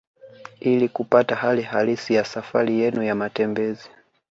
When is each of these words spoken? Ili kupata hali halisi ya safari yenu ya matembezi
Ili 0.59 0.89
kupata 0.89 1.35
hali 1.35 1.61
halisi 1.61 2.13
ya 2.13 2.25
safari 2.25 2.79
yenu 2.79 3.03
ya 3.03 3.15
matembezi 3.15 3.89